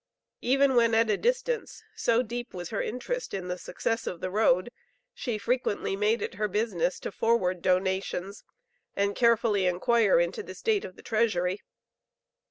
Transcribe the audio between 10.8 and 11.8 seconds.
of the treasury.